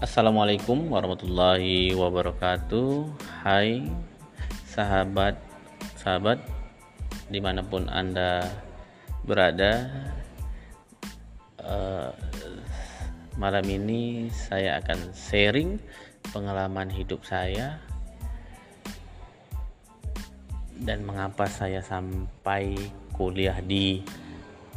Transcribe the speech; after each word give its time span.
Assalamualaikum 0.00 0.88
warahmatullahi 0.88 1.92
wabarakatuh. 1.92 3.12
Hai 3.44 3.84
sahabat 4.64 5.36
sahabat 6.00 6.40
di 7.28 7.44
mana 7.44 7.60
pun 7.60 7.92
anda 7.92 8.48
berada. 9.28 9.84
Uh, 11.60 12.08
malam 13.36 13.68
ini 13.68 14.32
saya 14.32 14.80
akan 14.80 15.12
sharing 15.12 15.76
pengalaman 16.32 16.88
hidup 16.88 17.20
saya 17.28 17.76
dan 20.80 21.04
mengapa 21.04 21.44
saya 21.44 21.84
sampai 21.84 22.80
kuliah 23.12 23.60
di 23.60 24.00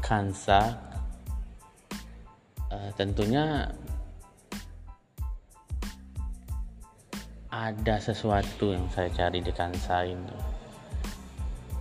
Kansa. 0.04 0.76
Uh, 2.68 2.92
tentunya 3.00 3.72
ada 7.48 7.96
sesuatu 8.04 8.76
yang 8.76 8.84
saya 8.92 9.08
cari 9.16 9.40
di 9.40 9.56
Kansa 9.56 10.04
ini. 10.04 10.36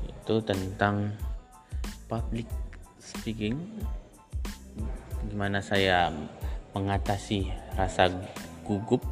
Itu 0.06 0.38
tentang 0.46 1.10
public 2.06 2.46
speaking. 3.02 3.58
Gimana 5.26 5.58
saya 5.58 6.14
mengatasi 6.78 7.50
rasa 7.74 8.06
gugup 8.62 9.02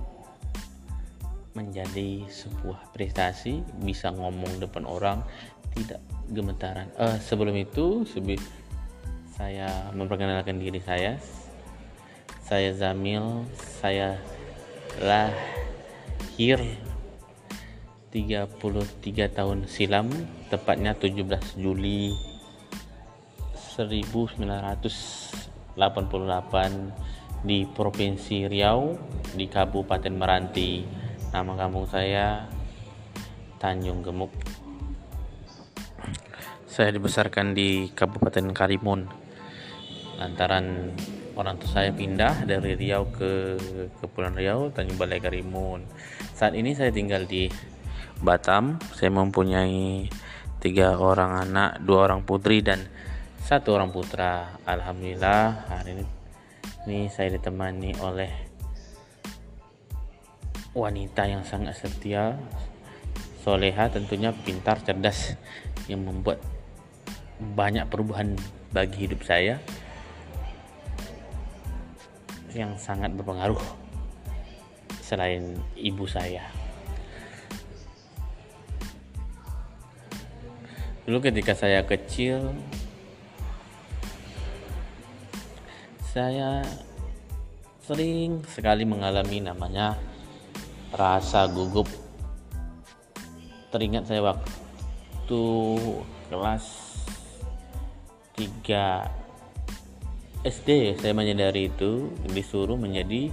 menjadi 1.58 2.30
sebuah 2.30 2.94
prestasi 2.94 3.66
bisa 3.82 4.14
ngomong 4.14 4.62
depan 4.62 4.86
orang 4.86 5.18
tidak 5.74 5.98
gemetaran. 6.30 6.86
Uh, 6.94 7.18
sebelum 7.18 7.58
itu 7.58 8.06
sebelum 8.06 8.38
saya 9.40 9.88
memperkenalkan 9.96 10.60
diri 10.60 10.84
saya 10.84 11.16
saya 12.44 12.76
Zamil 12.76 13.48
saya 13.56 14.20
lahir 15.00 16.60
33 18.12 18.52
tahun 19.32 19.64
silam 19.64 20.12
tepatnya 20.52 20.92
17 20.92 21.56
Juli 21.56 22.12
1988 23.80 25.72
di 27.40 27.64
Provinsi 27.64 28.44
Riau 28.44 28.92
di 29.32 29.48
Kabupaten 29.48 30.12
Meranti 30.12 31.00
Nama 31.30 31.54
kampung 31.54 31.86
saya 31.86 32.42
Tanjung 33.62 34.02
Gemuk. 34.02 34.34
Saya 36.66 36.90
dibesarkan 36.90 37.54
di 37.54 37.86
Kabupaten 37.94 38.50
Karimun. 38.50 39.19
Lantaran 40.20 40.92
orang 41.32 41.56
tua 41.56 41.80
saya 41.80 41.96
pindah 41.96 42.44
dari 42.44 42.76
Riau 42.76 43.08
ke 43.08 43.56
Kepulauan 44.04 44.36
Riau, 44.36 44.68
Tanjung 44.68 45.00
Balai 45.00 45.16
Karimun. 45.16 45.88
Saat 46.36 46.52
ini 46.60 46.76
saya 46.76 46.92
tinggal 46.92 47.24
di 47.24 47.48
Batam. 48.20 48.76
Saya 48.92 49.08
mempunyai 49.16 50.12
tiga 50.60 50.92
orang 51.00 51.48
anak, 51.48 51.80
dua 51.80 52.04
orang 52.04 52.20
putri 52.28 52.60
dan 52.60 52.84
satu 53.40 53.72
orang 53.72 53.96
putra. 53.96 54.60
Alhamdulillah 54.68 55.72
hari 55.72 55.96
ini, 55.96 56.06
ini 56.84 56.98
saya 57.08 57.32
ditemani 57.40 57.96
oleh 58.04 58.28
wanita 60.76 61.24
yang 61.24 61.48
sangat 61.48 61.80
setia, 61.80 62.36
soleha 63.40 63.88
tentunya 63.88 64.36
pintar, 64.36 64.84
cerdas 64.84 65.40
yang 65.88 66.04
membuat 66.04 66.44
banyak 67.40 67.88
perubahan 67.88 68.36
bagi 68.68 69.08
hidup 69.08 69.24
saya 69.24 69.56
yang 72.54 72.74
sangat 72.78 73.14
berpengaruh 73.14 73.60
selain 75.02 75.58
ibu 75.74 76.06
saya. 76.06 76.46
Dulu 81.06 81.18
ketika 81.26 81.58
saya 81.58 81.82
kecil 81.82 82.54
saya 86.10 86.62
sering 87.82 88.42
sekali 88.46 88.86
mengalami 88.86 89.42
namanya 89.42 89.98
rasa 90.94 91.50
gugup 91.50 91.90
teringat 93.70 94.06
saya 94.06 94.22
waktu 94.34 95.42
kelas 96.30 96.66
3 98.34 99.19
SD 100.40 100.96
saya 100.96 101.12
menyadari 101.12 101.68
itu 101.68 102.16
disuruh 102.32 102.80
menjadi 102.80 103.28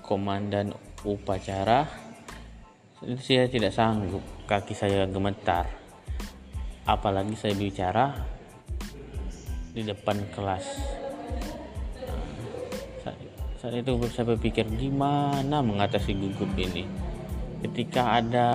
komandan 0.00 0.72
upacara. 1.04 1.84
Itu 3.04 3.20
saya 3.20 3.52
tidak 3.52 3.76
sanggup 3.76 4.24
kaki 4.48 4.72
saya 4.72 5.04
gemetar. 5.04 5.68
Apalagi 6.88 7.36
saya 7.36 7.52
bicara 7.52 8.16
di 9.76 9.84
depan 9.84 10.24
kelas. 10.32 10.64
Saat 13.60 13.74
itu 13.76 13.92
saya 14.08 14.32
berpikir 14.32 14.64
gimana 14.72 15.60
mengatasi 15.60 16.16
gugup 16.16 16.48
ini? 16.56 16.88
Ketika 17.60 18.24
ada 18.24 18.48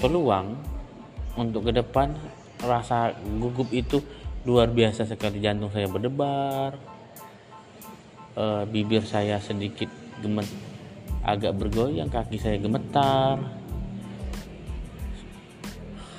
peluang 0.00 0.56
untuk 1.36 1.68
ke 1.68 1.72
depan 1.76 2.16
rasa 2.64 3.12
gugup 3.42 3.68
itu 3.76 4.00
luar 4.42 4.70
biasa 4.74 5.06
sekali 5.06 5.38
jantung 5.38 5.70
saya 5.70 5.86
berdebar 5.86 6.74
e, 8.34 8.44
bibir 8.66 9.06
saya 9.06 9.38
sedikit 9.38 9.86
gemet 10.18 10.48
agak 11.22 11.54
bergoyang 11.54 12.10
kaki 12.10 12.36
saya 12.36 12.58
gemetar. 12.58 13.38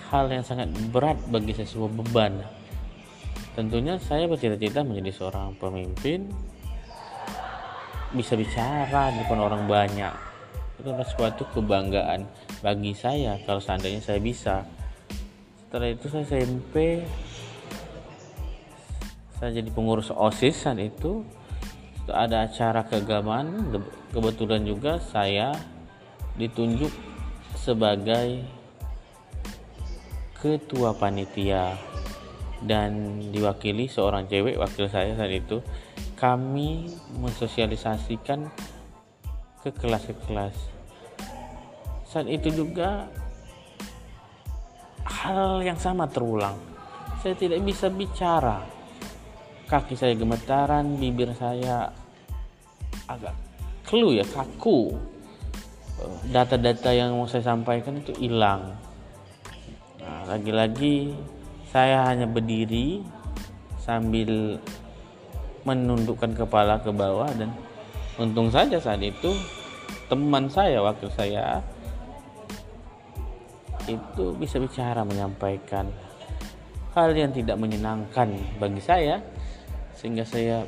Hal 0.08 0.30
yang 0.30 0.46
sangat 0.46 0.72
berat 0.94 1.20
bagi 1.28 1.52
saya 1.52 1.68
sebuah 1.68 1.92
beban. 1.92 2.34
Tentunya 3.54 4.00
saya 4.00 4.26
bercita-cita 4.26 4.82
menjadi 4.82 5.12
seorang 5.14 5.54
pemimpin 5.60 6.26
bisa 8.14 8.38
bicara 8.38 9.10
di 9.12 9.26
depan 9.26 9.42
orang 9.42 9.66
banyak. 9.66 10.14
Itu 10.80 10.90
adalah 10.90 11.10
suatu 11.10 11.44
kebanggaan 11.52 12.30
bagi 12.62 12.94
saya 12.94 13.42
kalau 13.44 13.60
seandainya 13.60 14.02
saya 14.02 14.22
bisa. 14.22 14.64
Setelah 15.66 15.90
itu 15.90 16.06
saya 16.08 16.24
SMP 16.30 17.02
saya 19.44 19.60
jadi 19.60 19.76
pengurus 19.76 20.08
OSIS 20.08 20.56
saat 20.56 20.80
itu 20.80 21.20
ada 22.08 22.48
acara 22.48 22.88
keagamaan 22.88 23.76
kebetulan 24.16 24.64
juga 24.64 25.04
saya 25.04 25.52
ditunjuk 26.40 26.88
sebagai 27.60 28.40
ketua 30.40 30.96
panitia 30.96 31.76
dan 32.64 33.20
diwakili 33.36 33.92
seorang 33.92 34.32
cewek 34.32 34.56
wakil 34.56 34.88
saya 34.88 35.12
saat 35.20 35.36
itu. 35.36 35.60
Kami 36.16 36.88
mensosialisasikan 37.20 38.48
ke 39.60 39.76
kelas 39.76 40.08
ke 40.08 40.16
kelas 40.24 40.56
saat 42.08 42.32
itu 42.32 42.48
juga 42.48 43.12
hal 45.04 45.60
yang 45.68 45.76
sama 45.76 46.08
terulang. 46.08 46.56
Saya 47.20 47.36
tidak 47.36 47.60
bisa 47.68 47.92
bicara 47.92 48.83
kaki 49.68 49.96
saya 49.96 50.14
gemetaran 50.14 51.00
bibir 51.00 51.32
saya 51.36 51.92
agak 53.08 53.36
kelu 53.88 54.18
ya 54.18 54.26
kaku. 54.28 54.96
Data-data 56.34 56.92
yang 56.92 57.16
mau 57.16 57.30
saya 57.30 57.48
sampaikan 57.48 58.02
itu 58.02 58.12
hilang. 58.20 58.76
Nah, 60.04 60.28
lagi-lagi 60.28 61.16
saya 61.72 62.04
hanya 62.12 62.28
berdiri 62.28 63.00
sambil 63.80 64.60
menundukkan 65.64 66.36
kepala 66.36 66.80
ke 66.84 66.92
bawah 66.92 67.32
dan 67.40 67.56
untung 68.20 68.52
saja 68.52 68.78
saat 68.84 69.00
itu 69.00 69.32
teman 70.12 70.52
saya 70.52 70.84
waktu 70.84 71.08
saya 71.16 71.64
itu 73.88 74.36
bisa 74.40 74.60
bicara 74.60 75.04
menyampaikan 75.04 75.88
hal 76.94 77.10
yang 77.16 77.34
tidak 77.34 77.58
menyenangkan 77.58 78.32
bagi 78.62 78.80
saya 78.80 79.20
sehingga 79.98 80.26
saya 80.26 80.66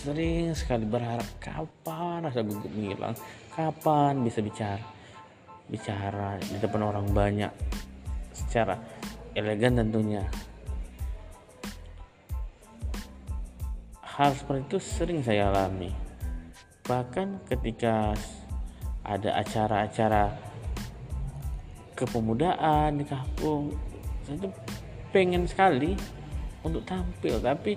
sering 0.00 0.54
sekali 0.56 0.86
berharap 0.86 1.26
kapan 1.42 2.24
rasa 2.24 2.40
gugup 2.40 2.70
menghilang? 2.72 3.16
Kapan 3.52 4.22
bisa 4.24 4.40
bicara 4.40 4.84
bicara 5.70 6.34
di 6.42 6.58
depan 6.58 6.82
orang 6.82 7.06
banyak 7.14 7.52
secara 8.34 8.78
elegan 9.36 9.78
tentunya? 9.78 10.24
Hal 14.02 14.36
seperti 14.36 14.62
itu 14.68 14.78
sering 14.82 15.20
saya 15.24 15.48
alami. 15.48 15.92
Bahkan 16.84 17.48
ketika 17.48 18.12
ada 19.06 19.40
acara-acara 19.40 20.34
kepemudaan 21.96 23.00
di 23.00 23.04
kampung 23.04 23.76
saya 24.24 24.36
tuh 24.48 24.52
pengen 25.12 25.44
sekali 25.44 25.96
untuk 26.64 26.84
tampil. 26.84 27.40
Tapi 27.40 27.76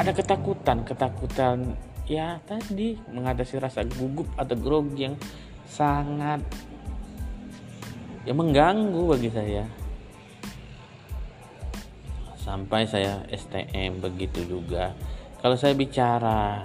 ada 0.00 0.16
ketakutan 0.16 0.80
ketakutan 0.88 1.76
ya 2.08 2.40
tadi 2.48 2.96
mengatasi 3.12 3.60
rasa 3.60 3.84
gugup 3.84 4.32
atau 4.40 4.56
grogi 4.56 5.04
yang 5.04 5.16
sangat 5.68 6.40
ya 8.24 8.32
mengganggu 8.32 9.04
bagi 9.04 9.28
saya. 9.28 9.68
Sampai 12.40 12.88
saya 12.88 13.22
STM 13.28 14.00
begitu 14.00 14.42
juga. 14.48 14.96
Kalau 15.44 15.54
saya 15.54 15.76
bicara 15.76 16.64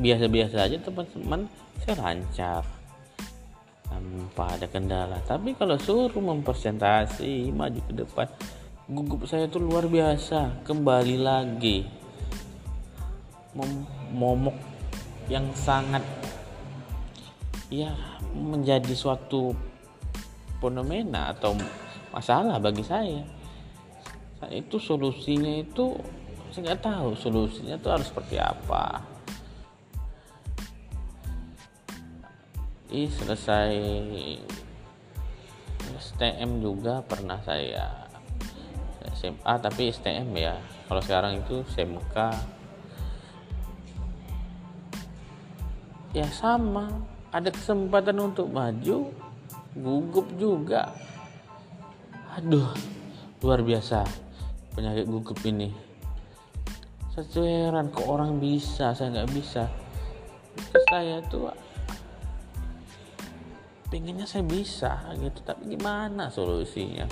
biasa-biasa 0.00 0.64
aja 0.64 0.80
teman-teman 0.80 1.46
saya 1.84 2.00
lancar. 2.00 2.64
Tanpa 3.84 4.56
ada 4.56 4.66
kendala. 4.72 5.20
Tapi 5.28 5.52
kalau 5.52 5.76
suruh 5.76 6.16
mempresentasi 6.16 7.52
maju 7.52 7.80
ke 7.84 7.92
depan 7.92 8.26
gugup 8.88 9.28
saya 9.28 9.46
itu 9.46 9.60
luar 9.60 9.84
biasa. 9.86 10.64
Kembali 10.64 11.16
lagi 11.20 12.01
momok 14.12 14.56
yang 15.28 15.48
sangat 15.52 16.02
ya 17.72 17.92
menjadi 18.32 18.92
suatu 18.92 19.52
fenomena 20.60 21.32
atau 21.32 21.56
masalah 22.12 22.60
bagi 22.60 22.84
saya. 22.84 23.24
Itu 24.52 24.76
solusinya 24.82 25.62
itu 25.62 25.96
saya 26.52 26.72
nggak 26.72 26.82
tahu 26.84 27.08
solusinya 27.16 27.80
itu 27.80 27.88
harus 27.88 28.06
seperti 28.12 28.36
apa. 28.36 29.00
Ih, 32.92 33.08
selesai 33.08 33.72
STM 35.96 36.60
juga 36.60 37.00
pernah 37.00 37.40
saya 37.40 38.04
SMA 39.16 39.54
tapi 39.64 39.88
STM 39.88 40.28
ya. 40.36 40.60
Kalau 40.90 41.00
sekarang 41.00 41.40
itu 41.40 41.64
SMK 41.72 42.16
ya 46.12 46.28
sama 46.28 46.88
ada 47.32 47.48
kesempatan 47.48 48.20
untuk 48.20 48.52
maju 48.52 49.08
gugup 49.72 50.28
juga. 50.36 50.92
Aduh 52.36 52.72
luar 53.40 53.64
biasa 53.64 54.04
penyakit 54.76 55.08
gugup 55.08 55.40
ini. 55.48 55.72
Saya 57.12 57.68
heran 57.68 57.92
kok 57.92 58.08
orang 58.08 58.40
bisa? 58.40 58.96
Saya 58.96 59.12
nggak 59.12 59.32
bisa. 59.32 59.68
Saya 60.88 61.20
tuh 61.28 61.52
pengennya 63.92 64.24
saya 64.24 64.40
bisa 64.40 65.04
gitu 65.20 65.44
tapi 65.44 65.76
gimana 65.76 66.32
solusinya 66.32 67.04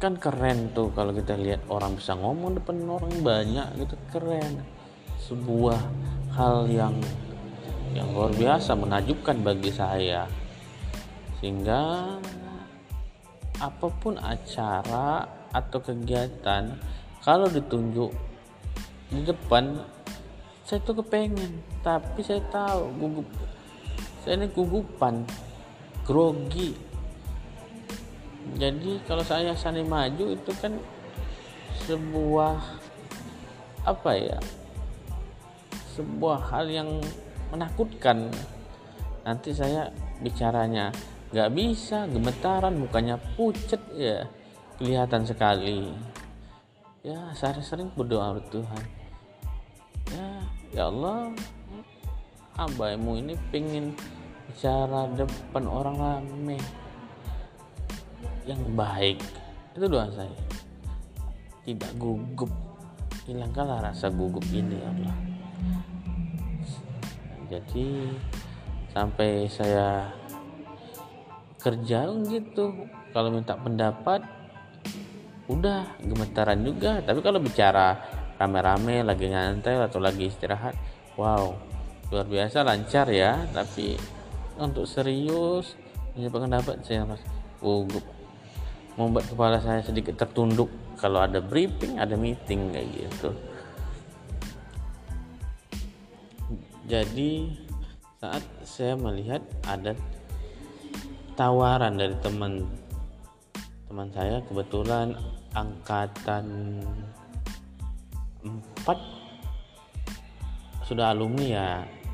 kan 0.00 0.16
keren 0.16 0.72
tuh 0.72 0.88
kalau 0.96 1.12
kita 1.12 1.36
lihat 1.36 1.68
orang 1.68 1.92
bisa 1.92 2.16
ngomong 2.16 2.56
depan 2.56 2.80
orang 2.88 3.12
banyak 3.20 3.68
gitu 3.84 3.94
keren. 4.08 4.64
Sebuah 5.20 5.76
hal 6.32 6.64
yang 6.72 6.96
yang 7.92 8.08
luar 8.16 8.32
biasa 8.32 8.72
menakjubkan 8.80 9.44
bagi 9.44 9.68
saya. 9.68 10.24
Sehingga 11.38 12.16
apa 13.60 13.86
pun 14.00 14.16
acara 14.16 15.28
atau 15.52 15.78
kegiatan 15.84 16.80
kalau 17.20 17.52
ditunjuk 17.52 18.08
di 19.12 19.20
depan 19.20 19.84
saya 20.64 20.80
tuh 20.80 21.04
kepengen. 21.04 21.60
Tapi 21.84 22.24
saya 22.24 22.40
tahu 22.48 22.88
gugup 22.96 23.28
saya 24.24 24.40
ini 24.40 24.48
gugupan 24.48 25.28
grogi 26.08 26.89
jadi 28.56 29.00
kalau 29.04 29.24
saya 29.24 29.52
sani 29.52 29.84
maju 29.84 30.32
itu 30.32 30.52
kan 30.60 30.72
sebuah 31.84 32.56
apa 33.84 34.12
ya 34.16 34.38
sebuah 35.96 36.38
hal 36.54 36.66
yang 36.70 36.90
menakutkan. 37.52 38.30
Nanti 39.26 39.52
saya 39.52 39.92
bicaranya 40.22 40.94
nggak 41.30 41.50
bisa 41.52 42.08
gemetaran 42.08 42.80
mukanya 42.80 43.20
pucet 43.36 43.80
ya 43.94 44.24
kelihatan 44.80 45.28
sekali. 45.28 45.92
Ya 47.04 47.32
saya 47.36 47.60
sering 47.60 47.92
berdoa 47.92 48.40
Tuhan. 48.48 48.84
Ya 50.10 50.28
ya 50.72 50.82
Allah 50.88 51.34
hambamu 52.56 53.20
ini 53.20 53.34
pengen 53.52 53.94
bicara 54.50 55.06
depan 55.14 55.64
orang 55.70 55.96
rame 55.96 56.58
yang 58.50 58.62
baik 58.74 59.22
itu 59.78 59.86
doa 59.86 60.10
saya. 60.10 60.34
Tidak 61.62 61.94
gugup. 61.94 62.50
Hilangkanlah 63.30 63.92
rasa 63.92 64.10
gugup 64.10 64.42
ini 64.50 64.82
ya 64.82 64.90
Allah. 64.90 65.16
Jadi 67.50 68.10
sampai 68.90 69.46
saya 69.46 70.10
kerja 71.62 72.10
gitu 72.26 72.88
kalau 73.14 73.30
minta 73.30 73.54
pendapat 73.54 74.26
udah 75.46 75.94
gemetaran 76.02 76.66
juga. 76.66 76.98
Tapi 77.06 77.22
kalau 77.22 77.38
bicara 77.38 77.94
rame-rame 78.34 79.06
lagi 79.06 79.30
nyantai 79.30 79.78
atau 79.78 80.02
lagi 80.02 80.26
istirahat 80.26 80.74
wow 81.14 81.54
luar 82.10 82.26
biasa 82.26 82.66
lancar 82.66 83.06
ya. 83.14 83.46
Tapi 83.54 83.94
untuk 84.58 84.90
serius 84.90 85.78
punya 86.10 86.26
pendapat 86.26 86.82
saya 86.82 87.06
mas 87.06 87.22
gugup 87.62 88.19
membuat 89.00 89.24
kepala 89.32 89.56
saya 89.56 89.80
sedikit 89.80 90.20
tertunduk 90.20 90.68
kalau 91.00 91.24
ada 91.24 91.40
briefing 91.40 91.96
ada 91.96 92.12
meeting 92.20 92.68
kayak 92.76 92.88
gitu. 92.92 93.32
Jadi 96.84 97.56
saat 98.20 98.44
saya 98.66 98.98
melihat 99.00 99.40
ada 99.64 99.96
tawaran 101.38 101.96
dari 101.96 102.12
teman 102.20 102.68
teman 103.88 104.12
saya 104.12 104.44
kebetulan 104.44 105.16
angkatan 105.56 106.44
4 108.44 108.84
sudah 110.84 111.16
alumni 111.16 111.46
ya 111.46 111.68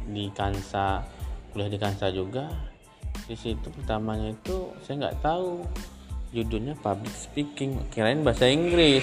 di 0.07 0.31
Kansa 0.31 1.03
kuliah 1.51 1.73
di 1.73 1.81
Kansa 1.81 2.13
juga. 2.13 2.53
Di 3.27 3.35
situ 3.35 3.73
pertamanya 3.73 4.31
itu 4.31 4.71
saya 4.85 5.09
nggak 5.09 5.19
tahu 5.25 5.65
judulnya 6.37 6.77
public 6.85 7.17
speaking. 7.17 7.81
Kirain 7.89 8.21
bahasa 8.21 8.45
Inggris. 8.53 9.01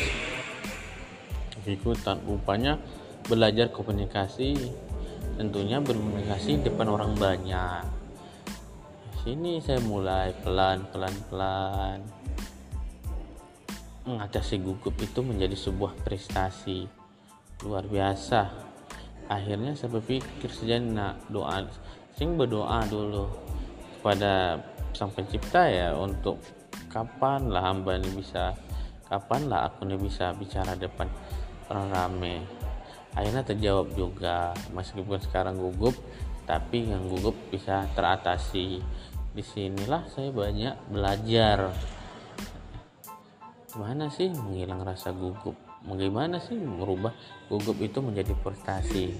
Ikutan. 1.66 2.22
Rupanya 2.22 2.78
belajar 3.26 3.74
komunikasi. 3.74 4.70
Tentunya 5.34 5.82
berkomunikasi 5.82 6.62
depan 6.62 6.94
orang 6.94 7.18
banyak. 7.18 7.90
Sini 9.26 9.58
saya 9.64 9.82
mulai 9.82 10.30
pelan 10.46 10.86
pelan 10.94 11.16
pelan. 11.32 11.98
Mengatasi 14.06 14.62
gugup 14.62 14.94
itu 15.02 15.26
menjadi 15.26 15.58
sebuah 15.58 15.98
prestasi. 16.06 16.86
Luar 17.66 17.88
biasa. 17.90 18.52
Akhirnya 19.32 19.74
saya 19.74 19.96
berpikir 19.98 20.52
sejenak 20.52 21.18
doa. 21.32 21.66
Sing 22.14 22.38
berdoa 22.38 22.84
dulu 22.86 23.32
kepada 23.98 24.60
sang 24.94 25.10
pencipta 25.10 25.66
ya 25.72 25.96
untuk 25.98 26.38
kapan 26.94 27.50
lah 27.50 27.74
hamba 27.74 27.98
ini 27.98 28.14
bisa 28.14 28.54
kapan 29.10 29.50
lah 29.50 29.66
aku 29.66 29.90
ini 29.90 29.98
bisa 29.98 30.30
bicara 30.38 30.78
depan 30.78 31.10
orang 31.74 31.90
rame? 31.90 32.36
Akhirnya 33.18 33.42
terjawab 33.42 33.98
juga 33.98 34.54
meskipun 34.78 35.18
sekarang 35.18 35.58
gugup 35.58 35.98
tapi 36.46 36.86
yang 36.86 37.10
gugup 37.10 37.34
bisa 37.50 37.90
teratasi. 37.98 38.78
Di 39.34 39.42
sinilah 39.42 40.06
saya 40.14 40.30
banyak 40.30 40.94
belajar. 40.94 41.74
Gimana 43.74 44.14
sih 44.14 44.30
menghilang 44.30 44.86
rasa 44.86 45.10
gugup? 45.10 45.58
Bagaimana 45.82 46.38
sih 46.38 46.54
merubah 46.54 47.18
gugup 47.50 47.82
itu 47.82 47.98
menjadi 48.06 48.38
prestasi 48.38 49.18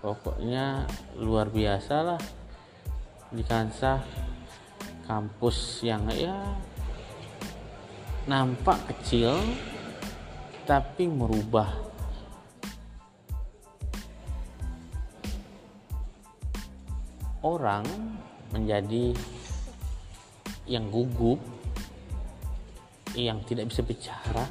pokoknya 0.00 0.88
luar 1.20 1.52
biasa 1.52 1.96
lah 2.00 2.20
di 3.30 3.46
Kansah 3.46 4.02
kampus 5.06 5.86
yang 5.86 6.06
ya 6.10 6.34
nampak 8.26 8.78
kecil 8.90 9.38
tapi 10.66 11.10
merubah. 11.10 11.90
Orang 17.40 17.88
menjadi 18.52 19.16
yang 20.68 20.92
gugup 20.92 21.40
yang 23.16 23.42
tidak 23.48 23.72
bisa 23.72 23.82
bicara 23.82 24.44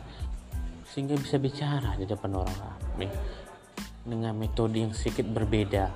sehingga 0.90 1.16
bisa 1.16 1.38
bicara 1.38 1.96
di 1.96 2.04
depan 2.04 2.34
orang 2.34 2.58
ramai 2.58 3.08
dengan 4.04 4.34
metode 4.36 4.82
yang 4.82 4.92
sedikit 4.92 5.30
berbeda. 5.30 5.88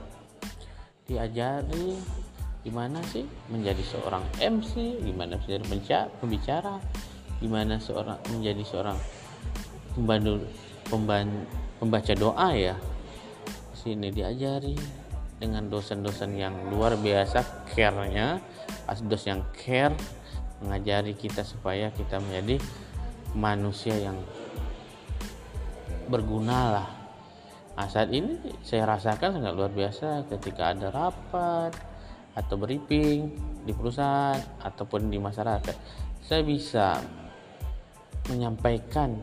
Diajari 1.04 2.23
gimana 2.63 3.03
sih 3.12 3.27
menjadi 3.51 3.84
seorang 3.84 4.24
MC 4.39 5.03
gimana 5.03 5.36
menjadi 5.36 5.63
pembicara? 6.24 6.79
Gimana 7.43 7.75
seorang 7.75 8.20
menjadi 8.32 8.63
seorang 8.63 8.96
pembantu 9.91 10.48
pemban, 10.88 11.27
pembaca 11.77 12.13
doa 12.15 12.50
ya? 12.55 12.75
Sini 13.75 14.15
diajari 14.15 14.79
dengan 15.43 15.67
dosen-dosen 15.67 16.39
yang 16.39 16.55
luar 16.72 16.96
biasa 16.96 17.67
care-nya 17.67 18.39
asdos 18.88 19.27
yang 19.27 19.43
care 19.51 19.91
mengajari 20.63 21.20
kita 21.20 21.43
supaya 21.43 21.91
kita 21.91 22.24
menjadi 22.24 22.63
manusia 23.36 23.91
yang 24.00 24.15
berguna 26.08 26.79
lah. 26.79 26.88
Nah 27.75 27.88
saat 27.91 28.08
ini 28.15 28.39
saya 28.63 28.88
rasakan 28.88 29.36
sangat 29.36 29.51
luar 29.51 29.72
biasa 29.75 30.32
ketika 30.32 30.72
ada 30.72 30.88
rapat 30.93 31.93
atau 32.34 32.58
briefing 32.58 33.30
di 33.63 33.72
perusahaan 33.72 34.38
ataupun 34.66 35.08
di 35.08 35.22
masyarakat 35.22 35.75
saya 36.24 36.42
bisa 36.42 36.98
menyampaikan 38.32 39.20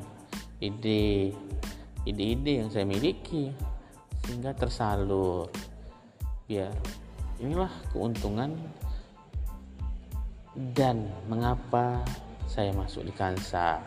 ide 0.61 1.33
ide-ide 2.05 2.65
yang 2.65 2.69
saya 2.69 2.85
miliki 2.85 3.53
sehingga 4.25 4.53
tersalur. 4.53 5.49
Biar 6.45 6.73
inilah 7.41 7.73
keuntungan 7.93 8.53
dan 10.77 11.09
mengapa 11.27 12.05
saya 12.45 12.75
masuk 12.77 13.09
di 13.09 13.13
Kansa. 13.17 13.81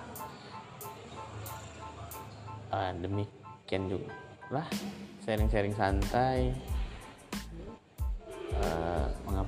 Uh, 2.74 2.89
demikian 2.98 3.86
juga 3.86 4.10
lah 4.50 4.65
sharing-sharing 5.22 5.77
santai 5.77 6.50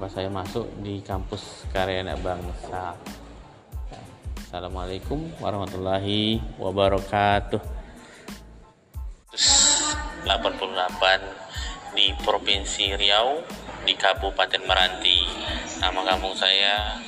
saya 0.09 0.29
masuk 0.29 0.69
di 0.85 1.01
kampus 1.01 1.65
karya 1.73 2.05
anak 2.05 2.21
bangsa. 2.21 2.93
Assalamualaikum 4.45 5.33
warahmatullahi 5.41 6.37
wabarakatuh. 6.61 7.57
88 10.25 11.97
di 11.97 12.13
Provinsi 12.21 12.93
Riau 12.93 13.41
di 13.85 13.93
Kabupaten 13.97 14.61
Meranti. 14.65 15.25
Nama 15.81 16.01
kampung 16.01 16.37
saya 16.37 17.01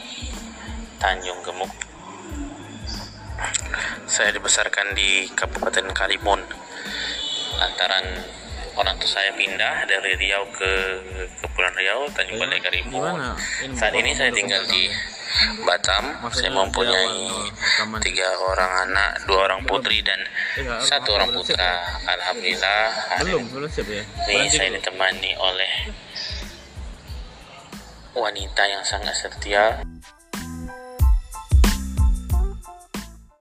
Tanjung 0.97 1.41
Gemuk. 1.45 1.71
Saya 4.09 4.33
dibesarkan 4.33 4.97
di 4.97 5.29
Kabupaten 5.33 5.93
Karimun. 5.93 6.41
Lantaran 7.61 8.05
orang 8.77 8.93
tua 9.01 9.09
saya 9.09 9.33
pindah 9.33 9.89
dari 9.89 10.13
Riau 10.13 10.45
ke 10.53 10.71
Kepulauan 11.41 11.56
Riau 12.07 12.15
Tanjung 12.15 12.39
Balai 12.39 12.59
Karimun 12.63 13.19
saat 13.75 13.91
ini 13.91 14.15
saya 14.15 14.31
tinggal 14.31 14.63
di 14.71 14.87
Batam. 15.67 16.23
Saya 16.31 16.55
mempunyai 16.55 17.27
tiga 17.99 18.27
orang 18.39 18.87
anak 18.87 19.27
dua 19.27 19.51
orang 19.51 19.59
putri 19.67 19.99
dan 19.99 20.15
satu 20.79 21.19
orang 21.19 21.35
putra. 21.35 21.83
Alhamdulillah 22.07 22.81
belum 23.19 23.43
ya? 23.67 24.03
ini 24.31 24.47
saya 24.47 24.71
ditemani 24.79 25.35
oleh 25.35 25.71
wanita 28.15 28.63
yang 28.71 28.83
sangat 28.87 29.11
setia 29.11 29.83